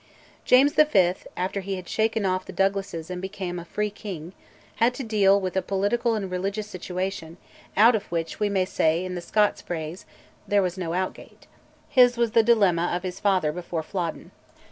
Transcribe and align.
James 0.45 0.73
V., 0.73 1.13
after 1.37 1.61
he 1.61 1.75
had 1.75 1.87
shaken 1.87 2.25
off 2.25 2.43
the 2.43 2.51
Douglases 2.51 3.11
and 3.11 3.21
become 3.21 3.59
"a 3.59 3.65
free 3.65 3.91
king," 3.91 4.33
had 4.77 4.95
to 4.95 5.03
deal 5.03 5.39
with 5.39 5.55
a 5.55 5.61
political 5.61 6.15
and 6.15 6.31
religious 6.31 6.65
situation, 6.65 7.37
out 7.77 7.93
of 7.93 8.11
which 8.11 8.39
we 8.39 8.49
may 8.49 8.65
say 8.65 9.05
in 9.05 9.13
the 9.13 9.21
Scots 9.21 9.61
phrase, 9.61 10.07
"there 10.47 10.63
was 10.63 10.75
no 10.75 10.93
outgait." 10.95 11.45
His 11.87 12.17
was 12.17 12.31
the 12.31 12.41
dilemma 12.41 12.91
of 12.95 13.03
his 13.03 13.19
father 13.19 13.51
before 13.51 13.83
Flodden. 13.83 14.31